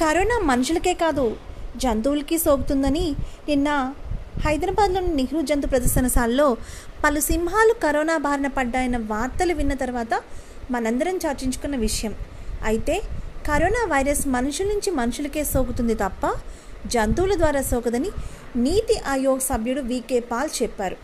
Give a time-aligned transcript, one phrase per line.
[0.00, 1.24] Corona మనుషులకే కాదు
[1.82, 3.04] జంతువులకి సోకుతుందని
[3.48, 3.68] నిన్న
[4.44, 6.46] హైదరాబాద్లోని నెహ్రూ జంతు ప్రదర్శనశాలలో
[7.04, 10.14] పలు సింహాలు కరోనా బారిన పడ్డాయన్న వార్తలు విన్న తర్వాత
[10.70, 12.14] మనందరం చర్చించుకున్న విషయం.
[12.64, 12.96] అయితే
[13.48, 16.24] కరోనా వైరస్ మనుషుల నుంచి మనుషులకే సోకుతుంది తప్ప
[16.94, 18.10] జంతువుల ద్వారా సోకదని
[18.56, 20.96] నీతి ఆయోగ్ సభ్యుడు వికే పాల్ చెప్పారు.